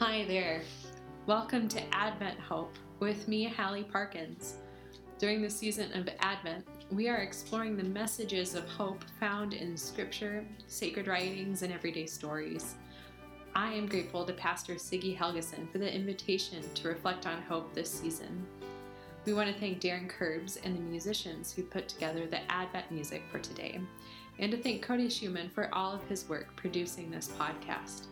Hi 0.00 0.24
there. 0.28 0.62
Welcome 1.26 1.66
to 1.70 1.82
Advent 1.92 2.38
Hope 2.38 2.72
with 3.00 3.26
me, 3.26 3.46
Hallie 3.46 3.82
Parkins. 3.82 4.54
During 5.18 5.42
the 5.42 5.50
season 5.50 5.92
of 5.92 6.08
Advent, 6.20 6.64
we 6.92 7.08
are 7.08 7.16
exploring 7.16 7.76
the 7.76 7.82
messages 7.82 8.54
of 8.54 8.68
hope 8.68 9.02
found 9.18 9.54
in 9.54 9.76
Scripture, 9.76 10.44
sacred 10.68 11.08
writings, 11.08 11.62
and 11.62 11.72
everyday 11.72 12.06
stories. 12.06 12.76
I 13.56 13.72
am 13.72 13.88
grateful 13.88 14.24
to 14.24 14.32
Pastor 14.32 14.74
Siggy 14.74 15.18
Helgeson 15.18 15.68
for 15.72 15.78
the 15.78 15.92
invitation 15.92 16.62
to 16.74 16.88
reflect 16.88 17.26
on 17.26 17.42
hope 17.42 17.74
this 17.74 17.90
season. 17.90 18.46
We 19.24 19.32
want 19.32 19.52
to 19.52 19.58
thank 19.58 19.80
Darren 19.80 20.08
Curbs 20.08 20.58
and 20.62 20.76
the 20.76 20.80
musicians 20.80 21.52
who 21.52 21.64
put 21.64 21.88
together 21.88 22.24
the 22.24 22.48
Advent 22.52 22.92
music 22.92 23.24
for 23.32 23.40
today, 23.40 23.80
and 24.38 24.52
to 24.52 24.58
thank 24.58 24.80
Cody 24.80 25.08
Schumann 25.08 25.50
for 25.50 25.74
all 25.74 25.92
of 25.92 26.04
his 26.04 26.28
work 26.28 26.54
producing 26.54 27.10
this 27.10 27.32
podcast. 27.36 28.06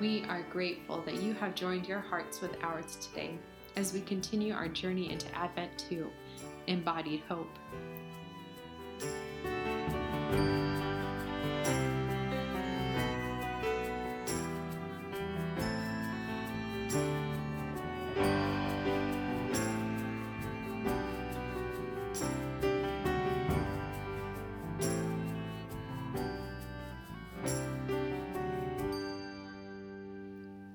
We 0.00 0.24
are 0.28 0.42
grateful 0.50 1.02
that 1.02 1.22
you 1.22 1.34
have 1.34 1.54
joined 1.54 1.86
your 1.86 2.00
hearts 2.00 2.40
with 2.40 2.56
ours 2.62 2.96
today 2.96 3.38
as 3.76 3.92
we 3.92 4.00
continue 4.00 4.52
our 4.54 4.68
journey 4.68 5.10
into 5.10 5.32
Advent 5.34 5.84
2 5.88 6.10
Embodied 6.66 7.22
Hope. 7.28 7.58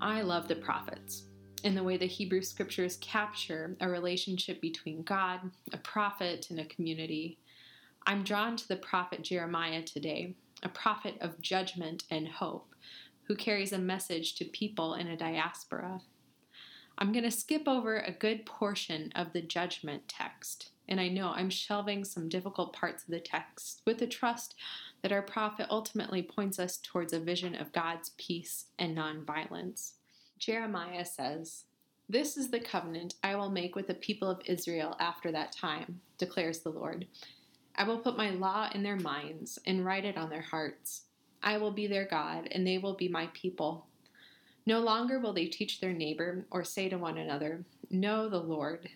I 0.04 0.22
love 0.22 0.50
the 0.50 0.56
prophets 0.58 1.28
in 1.64 1.76
the 1.76 1.84
way 1.84 1.96
the 1.96 2.06
Hebrew 2.06 2.42
scriptures 2.42 2.98
capture 2.98 3.78
a 3.80 3.88
relationship 3.88 4.60
between 4.60 5.04
God, 5.04 5.40
a 5.72 5.78
prophet, 5.78 6.48
and 6.50 6.60
a 6.60 6.66
community. 6.66 7.40
I'm 8.06 8.26
drawn 8.26 8.58
to 8.58 8.68
the 8.68 8.76
prophet 8.76 9.22
Jeremiah 9.22 9.82
today, 9.82 10.36
a 10.62 10.68
prophet 10.68 11.16
of 11.22 11.40
judgment 11.40 12.04
and 12.12 12.28
hope, 12.28 12.76
who 13.30 13.36
carries 13.38 13.72
a 13.72 13.78
message 13.78 14.36
to 14.36 14.46
people 14.46 14.96
in 14.96 15.08
a 15.08 15.16
diaspora. 15.16 16.02
I'm 17.04 17.12
going 17.12 17.26
to 17.26 17.32
skip 17.32 17.68
over 17.68 17.98
a 17.98 18.14
good 18.14 18.46
portion 18.46 19.12
of 19.14 19.34
the 19.34 19.42
judgment 19.42 20.08
text, 20.08 20.70
and 20.88 21.02
I 21.02 21.10
know 21.10 21.34
I'm 21.36 21.50
shelving 21.50 22.06
some 22.06 22.30
difficult 22.30 22.72
parts 22.72 23.04
of 23.04 23.10
the 23.10 23.20
text 23.20 23.82
with 23.86 23.98
the 23.98 24.08
trust 24.08 24.56
that 25.02 25.12
our 25.12 25.22
prophet 25.22 25.68
ultimately 25.70 26.24
points 26.24 26.60
us 26.60 26.78
towards 26.78 27.12
a 27.12 27.20
vision 27.20 27.56
of 27.56 27.74
God's 27.74 28.12
peace 28.18 28.68
and 28.80 28.98
nonviolence. 28.98 29.96
Jeremiah 30.40 31.04
says, 31.04 31.66
This 32.08 32.38
is 32.38 32.52
the 32.52 32.62
covenant 32.62 33.16
I 33.22 33.36
will 33.36 33.52
make 33.52 33.76
with 33.76 33.88
the 33.88 33.96
people 33.96 34.30
of 34.30 34.40
Israel 34.46 34.96
after 34.98 35.30
that 35.34 35.52
time, 35.52 36.00
declares 36.18 36.60
the 36.60 36.70
Lord. 36.70 37.06
I 37.76 37.84
will 37.84 38.00
put 38.00 38.16
my 38.16 38.30
law 38.30 38.70
in 38.74 38.82
their 38.82 38.96
minds 38.96 39.60
and 39.68 39.84
write 39.84 40.06
it 40.06 40.16
on 40.16 40.30
their 40.30 40.40
hearts. 40.40 41.02
I 41.44 41.58
will 41.58 41.72
be 41.72 41.86
their 41.86 42.06
God, 42.06 42.48
and 42.54 42.66
they 42.66 42.78
will 42.78 42.96
be 42.96 43.10
my 43.10 43.28
people. 43.34 43.88
No 44.66 44.80
longer 44.80 45.20
will 45.20 45.34
they 45.34 45.48
teach 45.48 45.80
their 45.80 45.94
neighbor 45.94 46.46
or 46.50 46.64
say 46.64 46.88
to 46.90 46.98
one 46.98 47.18
another, 47.18 47.66
Know 47.90 48.30
the 48.30 48.40
Lord, 48.40 48.90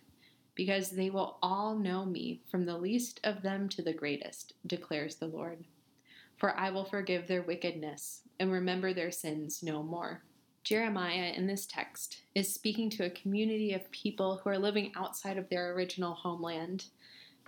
because 0.55 0.91
they 0.91 1.09
will 1.09 1.37
all 1.41 1.75
know 1.75 2.05
me, 2.05 2.41
from 2.49 2.65
the 2.65 2.77
least 2.77 3.19
of 3.23 3.41
them 3.41 3.67
to 3.69 3.81
the 3.81 3.93
greatest, 3.93 4.53
declares 4.65 5.15
the 5.15 5.27
Lord. 5.27 5.65
For 6.37 6.57
I 6.57 6.69
will 6.69 6.85
forgive 6.85 7.27
their 7.27 7.41
wickedness 7.41 8.21
and 8.39 8.51
remember 8.51 8.93
their 8.93 9.11
sins 9.11 9.61
no 9.61 9.83
more. 9.83 10.23
Jeremiah 10.63 11.31
in 11.35 11.47
this 11.47 11.65
text 11.65 12.21
is 12.35 12.53
speaking 12.53 12.89
to 12.91 13.05
a 13.05 13.09
community 13.09 13.73
of 13.73 13.89
people 13.91 14.37
who 14.37 14.49
are 14.49 14.57
living 14.57 14.91
outside 14.95 15.37
of 15.37 15.49
their 15.49 15.73
original 15.73 16.13
homeland. 16.13 16.85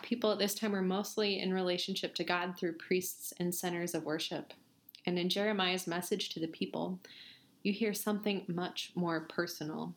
People 0.01 0.31
at 0.31 0.39
this 0.39 0.55
time 0.55 0.71
were 0.71 0.81
mostly 0.81 1.39
in 1.39 1.53
relationship 1.53 2.15
to 2.15 2.23
God 2.23 2.57
through 2.57 2.77
priests 2.77 3.33
and 3.37 3.53
centers 3.53 3.93
of 3.93 4.05
worship. 4.05 4.53
And 5.05 5.19
in 5.19 5.29
Jeremiah's 5.29 5.87
message 5.87 6.29
to 6.29 6.39
the 6.39 6.47
people, 6.47 6.99
you 7.63 7.73
hear 7.73 7.93
something 7.93 8.45
much 8.47 8.91
more 8.95 9.21
personal. 9.21 9.93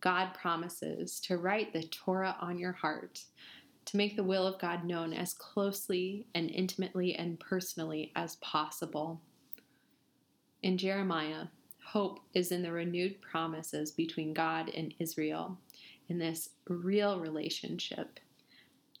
God 0.00 0.34
promises 0.34 1.20
to 1.20 1.36
write 1.36 1.72
the 1.72 1.82
Torah 1.84 2.36
on 2.40 2.58
your 2.58 2.72
heart, 2.72 3.22
to 3.86 3.96
make 3.96 4.16
the 4.16 4.24
will 4.24 4.46
of 4.46 4.60
God 4.60 4.84
known 4.84 5.12
as 5.12 5.34
closely 5.34 6.26
and 6.34 6.50
intimately 6.50 7.14
and 7.14 7.38
personally 7.38 8.12
as 8.16 8.36
possible. 8.36 9.20
In 10.62 10.78
Jeremiah, 10.78 11.46
hope 11.84 12.20
is 12.34 12.52
in 12.52 12.62
the 12.62 12.72
renewed 12.72 13.20
promises 13.20 13.90
between 13.90 14.34
God 14.34 14.70
and 14.70 14.94
Israel 14.98 15.58
in 16.08 16.18
this 16.18 16.50
real 16.68 17.20
relationship. 17.20 18.20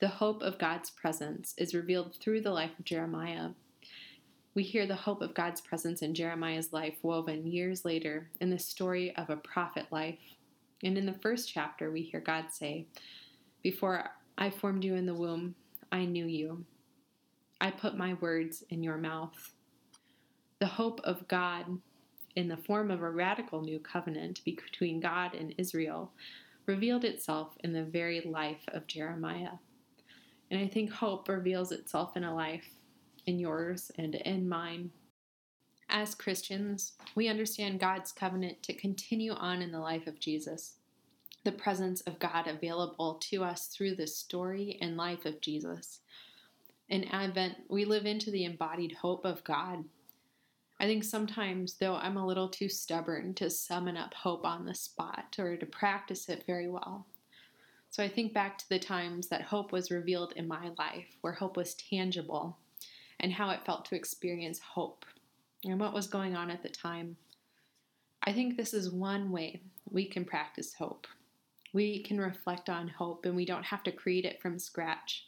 The 0.00 0.08
hope 0.08 0.42
of 0.42 0.58
God's 0.58 0.90
presence 0.90 1.54
is 1.58 1.74
revealed 1.74 2.16
through 2.16 2.40
the 2.40 2.52
life 2.52 2.70
of 2.78 2.84
Jeremiah. 2.84 3.50
We 4.54 4.62
hear 4.62 4.86
the 4.86 4.94
hope 4.94 5.22
of 5.22 5.34
God's 5.34 5.60
presence 5.60 6.02
in 6.02 6.14
Jeremiah's 6.14 6.72
life 6.72 6.96
woven 7.02 7.46
years 7.46 7.84
later 7.84 8.28
in 8.40 8.50
the 8.50 8.58
story 8.58 9.14
of 9.16 9.30
a 9.30 9.36
prophet 9.36 9.86
life. 9.90 10.18
And 10.82 10.98
in 10.98 11.06
the 11.06 11.12
first 11.12 11.52
chapter, 11.52 11.90
we 11.90 12.02
hear 12.02 12.20
God 12.20 12.46
say, 12.50 12.86
Before 13.62 14.10
I 14.36 14.50
formed 14.50 14.84
you 14.84 14.94
in 14.94 15.06
the 15.06 15.14
womb, 15.14 15.54
I 15.92 16.04
knew 16.04 16.26
you. 16.26 16.64
I 17.60 17.70
put 17.70 17.96
my 17.96 18.14
words 18.14 18.64
in 18.70 18.82
your 18.82 18.96
mouth. 18.96 19.52
The 20.58 20.66
hope 20.66 21.00
of 21.04 21.28
God 21.28 21.78
in 22.36 22.48
the 22.48 22.56
form 22.56 22.90
of 22.90 23.02
a 23.02 23.10
radical 23.10 23.60
new 23.60 23.78
covenant 23.78 24.40
between 24.44 25.00
God 25.00 25.34
and 25.34 25.54
Israel, 25.58 26.12
revealed 26.66 27.04
itself 27.04 27.56
in 27.64 27.72
the 27.72 27.84
very 27.84 28.20
life 28.20 28.62
of 28.68 28.86
Jeremiah. 28.86 29.58
And 30.50 30.60
I 30.60 30.68
think 30.68 30.90
hope 30.90 31.28
reveals 31.28 31.72
itself 31.72 32.16
in 32.16 32.24
a 32.24 32.34
life, 32.34 32.68
in 33.26 33.38
yours 33.38 33.90
and 33.96 34.14
in 34.14 34.48
mine. 34.48 34.90
As 35.88 36.14
Christians, 36.14 36.92
we 37.14 37.28
understand 37.28 37.80
God's 37.80 38.12
covenant 38.12 38.62
to 38.62 38.72
continue 38.72 39.32
on 39.32 39.62
in 39.62 39.72
the 39.72 39.80
life 39.80 40.06
of 40.06 40.20
Jesus, 40.20 40.76
the 41.44 41.52
presence 41.52 42.00
of 42.02 42.18
God 42.18 42.46
available 42.46 43.14
to 43.30 43.42
us 43.42 43.66
through 43.66 43.96
the 43.96 44.06
story 44.06 44.78
and 44.80 44.96
life 44.96 45.24
of 45.24 45.40
Jesus. 45.40 46.00
In 46.88 47.04
Advent, 47.04 47.56
we 47.68 47.84
live 47.84 48.06
into 48.06 48.30
the 48.30 48.44
embodied 48.44 48.92
hope 48.92 49.24
of 49.24 49.44
God 49.44 49.84
I 50.80 50.86
think 50.86 51.04
sometimes, 51.04 51.74
though, 51.74 51.96
I'm 51.96 52.16
a 52.16 52.26
little 52.26 52.48
too 52.48 52.70
stubborn 52.70 53.34
to 53.34 53.50
summon 53.50 53.98
up 53.98 54.14
hope 54.14 54.46
on 54.46 54.64
the 54.64 54.74
spot 54.74 55.36
or 55.38 55.54
to 55.58 55.66
practice 55.66 56.30
it 56.30 56.44
very 56.46 56.70
well. 56.70 57.06
So 57.90 58.02
I 58.02 58.08
think 58.08 58.32
back 58.32 58.56
to 58.56 58.68
the 58.70 58.78
times 58.78 59.28
that 59.28 59.42
hope 59.42 59.72
was 59.72 59.90
revealed 59.90 60.32
in 60.36 60.48
my 60.48 60.70
life, 60.78 61.18
where 61.20 61.34
hope 61.34 61.58
was 61.58 61.74
tangible, 61.74 62.56
and 63.20 63.32
how 63.32 63.50
it 63.50 63.64
felt 63.64 63.84
to 63.86 63.94
experience 63.94 64.58
hope 64.58 65.04
and 65.64 65.78
what 65.78 65.92
was 65.92 66.06
going 66.06 66.34
on 66.34 66.50
at 66.50 66.62
the 66.62 66.68
time. 66.68 67.16
I 68.22 68.32
think 68.32 68.56
this 68.56 68.74
is 68.74 68.90
one 68.90 69.30
way 69.30 69.62
we 69.90 70.06
can 70.06 70.24
practice 70.24 70.74
hope. 70.74 71.06
We 71.72 72.02
can 72.02 72.20
reflect 72.20 72.68
on 72.68 72.88
hope, 72.88 73.24
and 73.26 73.36
we 73.36 73.44
don't 73.44 73.64
have 73.64 73.82
to 73.84 73.92
create 73.92 74.24
it 74.24 74.42
from 74.42 74.58
scratch. 74.58 75.26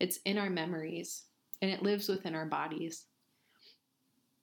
It's 0.00 0.18
in 0.24 0.36
our 0.36 0.50
memories, 0.50 1.24
and 1.62 1.70
it 1.70 1.82
lives 1.82 2.08
within 2.08 2.34
our 2.34 2.46
bodies. 2.46 3.04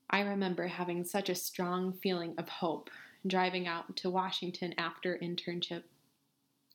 I 0.10 0.22
remember 0.22 0.68
having 0.68 1.04
such 1.04 1.30
a 1.30 1.36
strong 1.36 1.94
feeling 1.94 2.36
of 2.38 2.48
hope 2.48 2.90
driving 3.26 3.68
out 3.68 3.96
to 3.98 4.10
Washington 4.10 4.74
after 4.78 5.18
internship. 5.22 5.84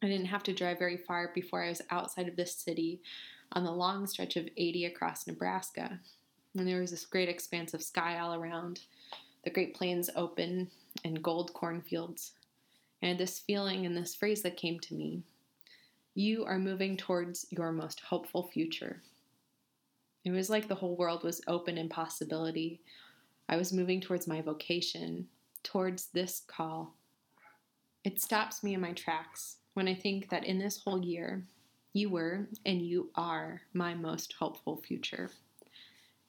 I 0.02 0.06
didn't 0.06 0.26
have 0.26 0.42
to 0.44 0.52
drive 0.52 0.78
very 0.78 0.96
far 0.96 1.30
before 1.34 1.62
I 1.62 1.68
was 1.68 1.82
outside 1.90 2.28
of 2.28 2.36
the 2.36 2.46
city 2.46 3.00
on 3.52 3.64
the 3.64 3.72
long 3.72 4.06
stretch 4.06 4.36
of 4.36 4.48
80 4.56 4.86
across 4.86 5.26
Nebraska. 5.26 5.98
And 6.56 6.66
there 6.66 6.80
was 6.80 6.90
this 6.90 7.06
great 7.06 7.28
expanse 7.28 7.74
of 7.74 7.82
sky 7.82 8.18
all 8.18 8.34
around, 8.34 8.80
the 9.44 9.50
Great 9.50 9.74
Plains 9.74 10.10
open, 10.16 10.70
and 11.04 11.22
gold 11.22 11.52
cornfields. 11.54 12.32
And 13.02 13.18
this 13.18 13.38
feeling 13.38 13.86
and 13.86 13.96
this 13.96 14.14
phrase 14.14 14.42
that 14.42 14.56
came 14.56 14.80
to 14.80 14.94
me 14.94 15.22
you 16.14 16.44
are 16.44 16.58
moving 16.58 16.96
towards 16.96 17.46
your 17.50 17.70
most 17.70 18.00
hopeful 18.00 18.48
future. 18.52 19.00
It 20.24 20.32
was 20.32 20.50
like 20.50 20.66
the 20.66 20.74
whole 20.74 20.96
world 20.96 21.22
was 21.22 21.40
open 21.46 21.78
in 21.78 21.88
possibility, 21.88 22.80
I 23.48 23.56
was 23.56 23.72
moving 23.72 24.00
towards 24.00 24.26
my 24.26 24.42
vocation, 24.42 25.26
towards 25.62 26.06
this 26.06 26.42
call. 26.46 26.94
It 28.04 28.20
stops 28.20 28.62
me 28.62 28.74
in 28.74 28.80
my 28.80 28.92
tracks 28.92 29.56
when 29.74 29.88
I 29.88 29.94
think 29.94 30.28
that 30.28 30.44
in 30.44 30.58
this 30.58 30.82
whole 30.82 31.02
year, 31.02 31.44
you 31.98 32.08
were 32.08 32.46
and 32.64 32.80
you 32.80 33.10
are 33.16 33.62
my 33.74 33.94
most 33.94 34.34
hopeful 34.34 34.76
future. 34.76 35.30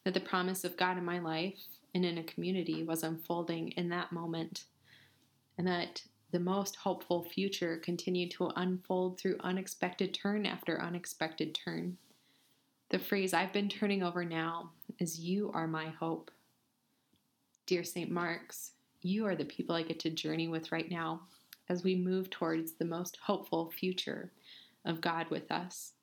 That 0.04 0.14
the 0.14 0.20
promise 0.20 0.64
of 0.64 0.78
God 0.78 0.98
in 0.98 1.06
my 1.06 1.20
life 1.20 1.60
and 1.94 2.04
in 2.04 2.18
a 2.18 2.24
community 2.24 2.84
was 2.84 3.04
unfolding 3.04 3.70
in 3.70 3.90
that 3.90 4.12
moment, 4.12 4.66
and 5.58 5.68
that 5.68 6.04
the 6.32 6.40
most 6.40 6.76
hopeful 6.76 7.24
future 7.24 7.78
continued 7.78 8.32
to 8.32 8.52
unfold 8.56 9.20
through 9.20 9.38
unexpected 9.42 10.14
turn 10.14 10.46
after 10.46 10.82
unexpected 10.82 11.54
turn. 11.56 11.98
The 12.90 13.00
phrase 13.00 13.34
I've 13.34 13.54
been 13.54 13.70
turning 13.70 14.04
over 14.04 14.26
now 14.26 14.72
is 15.00 15.20
You 15.20 15.52
are 15.54 15.68
my 15.68 15.90
hope. 15.90 16.32
Dear 17.66 17.84
St. 17.84 18.10
Mark's, 18.10 18.72
you 19.02 19.26
are 19.26 19.36
the 19.36 19.46
people 19.46 19.76
I 19.76 19.84
get 19.84 20.00
to 20.02 20.10
journey 20.10 20.48
with 20.48 20.72
right 20.72 20.90
now 20.90 21.22
as 21.68 21.84
we 21.84 21.96
move 21.96 22.30
towards 22.30 22.74
the 22.74 22.86
most 22.86 23.18
hopeful 23.22 23.72
future 23.72 24.32
of 24.86 25.02
God 25.02 25.30
with 25.30 25.52
us. 25.52 25.94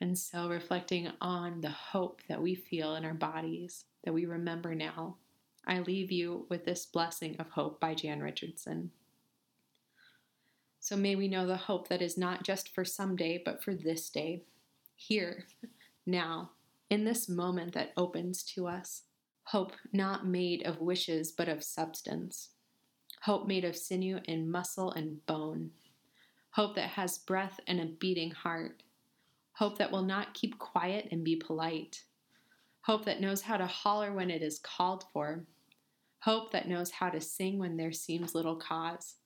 And 0.00 0.18
so, 0.18 0.48
reflecting 0.48 1.10
on 1.20 1.60
the 1.60 1.70
hope 1.70 2.22
that 2.28 2.42
we 2.42 2.54
feel 2.54 2.96
in 2.96 3.04
our 3.04 3.14
bodies, 3.14 3.84
that 4.04 4.12
we 4.12 4.26
remember 4.26 4.74
now, 4.74 5.16
I 5.66 5.78
leave 5.78 6.10
you 6.10 6.46
with 6.50 6.64
this 6.64 6.86
blessing 6.86 7.36
of 7.38 7.50
hope 7.50 7.78
by 7.78 7.94
Jan 7.94 8.20
Richardson. 8.20 8.90
So, 10.80 10.96
may 10.96 11.14
we 11.14 11.28
know 11.28 11.46
the 11.46 11.56
hope 11.56 11.86
that 11.88 12.02
is 12.02 12.18
not 12.18 12.42
just 12.42 12.74
for 12.74 12.84
someday, 12.84 13.40
but 13.44 13.62
for 13.62 13.74
this 13.74 14.10
day, 14.10 14.42
here, 14.96 15.46
now, 16.04 16.50
in 16.90 17.04
this 17.04 17.28
moment 17.28 17.72
that 17.74 17.92
opens 17.96 18.42
to 18.42 18.66
us. 18.66 19.02
Hope 19.44 19.72
not 19.92 20.26
made 20.26 20.66
of 20.66 20.80
wishes, 20.80 21.32
but 21.32 21.48
of 21.48 21.64
substance. 21.64 22.50
Hope 23.22 23.46
made 23.46 23.64
of 23.64 23.76
sinew 23.76 24.20
and 24.26 24.50
muscle 24.50 24.90
and 24.90 25.24
bone. 25.26 25.70
Hope 26.52 26.74
that 26.76 26.90
has 26.90 27.18
breath 27.18 27.60
and 27.66 27.80
a 27.80 27.86
beating 27.86 28.30
heart 28.30 28.82
Hope 29.54 29.78
that 29.78 29.92
will 29.92 30.02
not 30.02 30.34
keep 30.34 30.58
quiet 30.58 31.08
and 31.10 31.24
be 31.24 31.36
polite. 31.36 32.04
Hope 32.82 33.04
that 33.04 33.20
knows 33.20 33.42
how 33.42 33.56
to 33.56 33.66
holler 33.66 34.12
when 34.12 34.30
it 34.30 34.42
is 34.42 34.58
called 34.58 35.04
for. 35.12 35.44
Hope 36.20 36.52
that 36.52 36.68
knows 36.68 36.90
how 36.90 37.10
to 37.10 37.20
sing 37.20 37.58
when 37.58 37.76
there 37.76 37.92
seems 37.92 38.34
little 38.34 38.56
cause. 38.56 39.16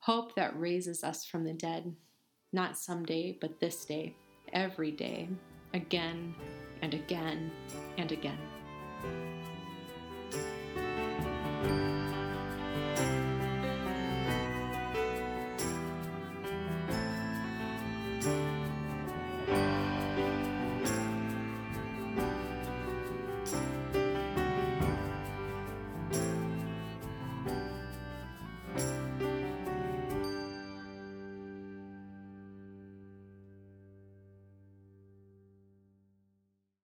Hope 0.00 0.34
that 0.34 0.58
raises 0.58 1.04
us 1.04 1.24
from 1.24 1.44
the 1.44 1.52
dead, 1.52 1.94
not 2.52 2.76
someday, 2.76 3.38
but 3.40 3.60
this 3.60 3.84
day, 3.84 4.14
every 4.52 4.90
day, 4.90 5.28
again 5.72 6.34
and 6.82 6.92
again 6.92 7.50
and 7.96 8.10
again. 8.10 8.38